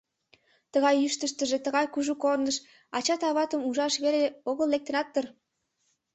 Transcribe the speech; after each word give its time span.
—Тыгай 0.71 0.95
йӱштыштӧ 1.01 1.43
тыгай 1.65 1.85
кужу 1.93 2.13
корныш 2.23 2.57
ачат-аватым 2.97 3.61
ужаш 3.69 3.93
веле 4.03 4.23
огыл 4.49 4.67
лектынат 4.73 5.07
дыр? 5.13 5.25